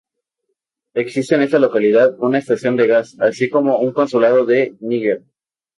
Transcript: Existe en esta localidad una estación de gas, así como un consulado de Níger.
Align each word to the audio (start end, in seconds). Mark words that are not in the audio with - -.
Existe 0.95 1.35
en 1.35 1.43
esta 1.43 1.59
localidad 1.59 2.15
una 2.17 2.39
estación 2.39 2.75
de 2.75 2.87
gas, 2.87 3.15
así 3.19 3.51
como 3.51 3.77
un 3.77 3.93
consulado 3.93 4.47
de 4.47 4.75
Níger. 4.79 5.21